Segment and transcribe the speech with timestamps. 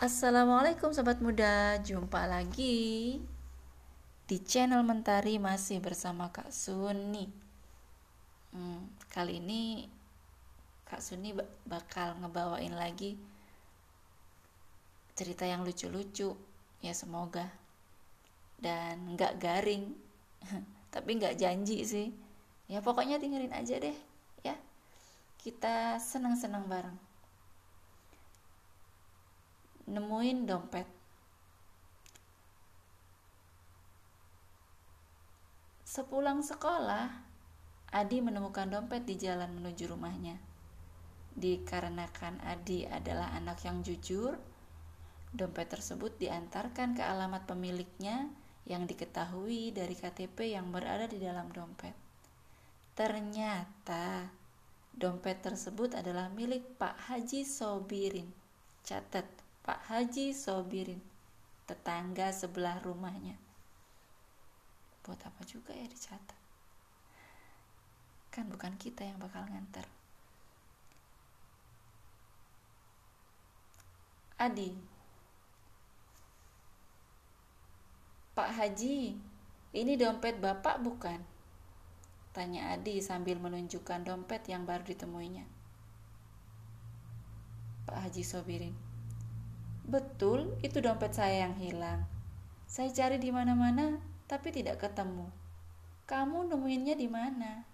[0.00, 3.20] Assalamualaikum sobat muda, jumpa lagi
[4.24, 7.28] di channel Mentari masih bersama Kak Suni.
[8.48, 9.84] Hmm, kali ini
[10.88, 11.36] Kak Suni
[11.68, 13.20] bakal ngebawain lagi
[15.12, 16.32] cerita yang lucu-lucu,
[16.80, 17.52] ya semoga
[18.56, 19.84] dan nggak garing,
[20.96, 22.08] tapi nggak janji sih.
[22.72, 23.96] Ya pokoknya dengerin aja deh,
[24.48, 24.56] ya.
[25.36, 27.09] Kita senang-senang bareng
[29.90, 30.86] nemuin dompet.
[35.82, 37.10] Sepulang sekolah,
[37.90, 40.38] Adi menemukan dompet di jalan menuju rumahnya.
[41.34, 44.38] Dikarenakan Adi adalah anak yang jujur,
[45.34, 48.30] dompet tersebut diantarkan ke alamat pemiliknya
[48.70, 51.98] yang diketahui dari KTP yang berada di dalam dompet.
[52.94, 54.30] Ternyata
[54.94, 58.30] dompet tersebut adalah milik Pak Haji Sobirin.
[58.86, 59.26] Catat,
[59.60, 61.04] Pak Haji Sobirin,
[61.68, 63.36] tetangga sebelah rumahnya.
[65.04, 66.38] Buat apa juga ya dicatat?
[68.32, 69.84] Kan bukan kita yang bakal nganter.
[74.40, 74.72] Adi,
[78.32, 79.12] Pak Haji,
[79.76, 81.20] ini dompet Bapak bukan?
[82.32, 85.44] Tanya Adi sambil menunjukkan dompet yang baru ditemuinya.
[87.84, 88.89] Pak Haji Sobirin.
[89.86, 92.04] Betul, itu dompet saya yang hilang.
[92.70, 93.98] Saya cari di mana-mana,
[94.30, 95.26] tapi tidak ketemu.
[96.06, 97.64] Kamu nemuinnya di mana?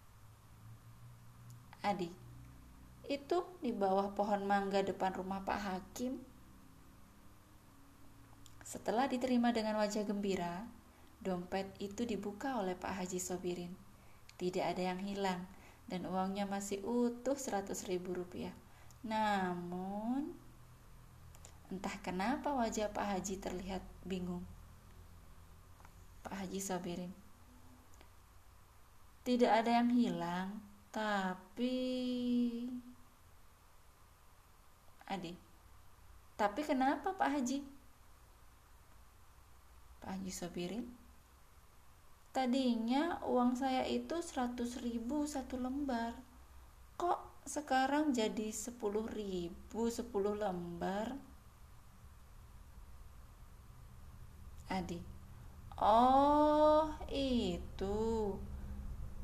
[1.80, 2.10] Adi,
[3.06, 6.18] itu di bawah pohon mangga depan rumah Pak Hakim.
[8.66, 10.66] Setelah diterima dengan wajah gembira,
[11.22, 13.70] dompet itu dibuka oleh Pak Haji Sobirin.
[14.36, 15.46] Tidak ada yang hilang
[15.86, 18.52] dan uangnya masih utuh 100 ribu rupiah.
[19.06, 20.34] Namun,
[21.67, 24.47] Entah kenapa wajah Pak Haji terlihat bingung.
[26.22, 27.12] Pak Haji Sabirin.
[29.27, 30.62] Tidak ada yang hilang,
[30.94, 31.75] tapi
[35.06, 35.34] Adi.
[36.38, 37.59] Tapi kenapa Pak Haji?
[40.03, 40.87] Pak Haji Sabirin.
[42.31, 46.15] Tadinya uang saya itu 100 ribu satu lembar.
[47.00, 48.76] Kok sekarang jadi 10
[49.10, 50.06] ribu 10
[50.37, 51.16] lembar?
[54.66, 54.99] Adi.
[55.78, 58.34] Oh, itu.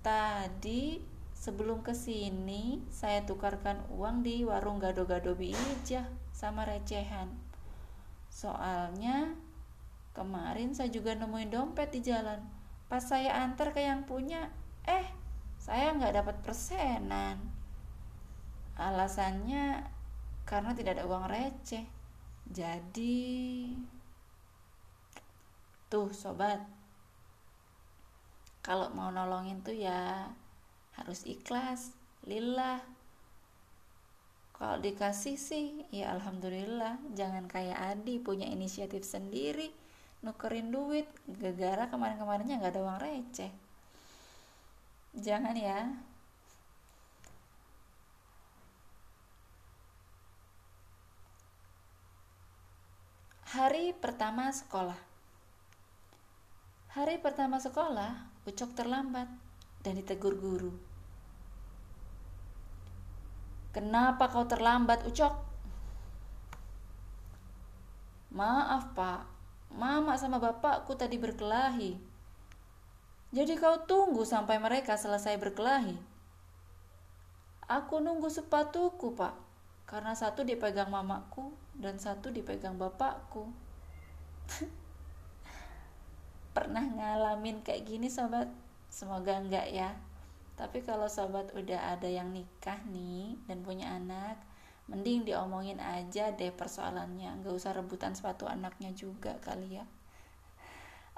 [0.02, 7.30] Tadi sebelum ke sini saya tukarkan uang di warung gado-gado bijah sama recehan.
[8.30, 9.34] Soalnya
[10.14, 12.42] kemarin saya juga nemuin dompet di jalan.
[12.86, 14.52] Pas saya antar ke yang punya,
[14.86, 15.06] eh
[15.58, 17.38] saya nggak dapat persenan.
[18.76, 19.86] Alasannya
[20.44, 21.86] karena tidak ada uang receh.
[22.50, 23.72] Jadi
[25.92, 26.56] Tuh sobat,
[28.64, 30.24] kalau mau nolongin tuh ya
[30.96, 31.92] harus ikhlas,
[32.24, 32.80] lillah.
[34.56, 36.96] Kalau dikasih sih, ya alhamdulillah.
[37.18, 39.68] Jangan kayak Adi punya inisiatif sendiri,
[40.24, 43.52] nukerin duit, gegara kemarin-kemarinnya nggak ada uang receh.
[45.12, 45.92] Jangan ya.
[53.52, 55.11] Hari pertama sekolah.
[56.92, 59.24] Hari pertama sekolah, Ucok terlambat
[59.80, 60.76] dan ditegur guru.
[63.72, 65.32] Kenapa kau terlambat, Ucok?
[68.36, 69.24] Maaf, Pak.
[69.72, 71.96] Mama sama bapakku tadi berkelahi.
[73.32, 75.96] Jadi kau tunggu sampai mereka selesai berkelahi.
[77.72, 79.32] Aku nunggu sepatuku, Pak.
[79.88, 83.48] Karena satu dipegang mamaku dan satu dipegang bapakku.
[86.52, 88.48] pernah ngalamin kayak gini sobat
[88.92, 89.96] semoga enggak ya
[90.56, 94.36] tapi kalau sobat udah ada yang nikah nih dan punya anak
[94.86, 99.86] mending diomongin aja deh persoalannya nggak usah rebutan sepatu anaknya juga kali ya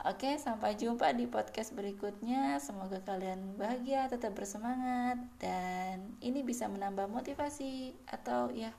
[0.03, 2.59] Oke, sampai jumpa di podcast berikutnya.
[2.59, 8.75] Semoga kalian bahagia, tetap bersemangat, dan ini bisa menambah motivasi atau ya,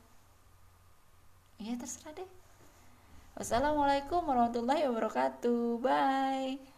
[1.58, 2.45] ya terserah deh.
[3.36, 5.84] Wassalamualaikum warahmatullahi wabarakatuh.
[5.84, 6.75] Bye.